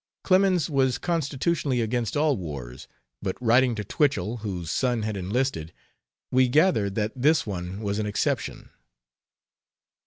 Clemens 0.23 0.67
was 0.67 0.97
constitutionally 0.97 1.79
against 1.79 2.17
all 2.17 2.35
wars, 2.35 2.87
but 3.21 3.39
writing 3.39 3.75
to 3.75 3.83
Twichell, 3.83 4.37
whose 4.37 4.71
son 4.71 5.03
had 5.03 5.15
enlisted, 5.15 5.71
we 6.31 6.47
gather 6.47 6.89
that 6.89 7.11
this 7.15 7.45
one 7.45 7.81
was 7.81 7.99
an 7.99 8.07
exception. 8.07 8.71